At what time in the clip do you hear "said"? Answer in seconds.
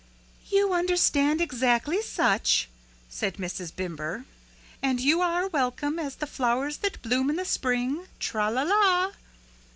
3.07-3.35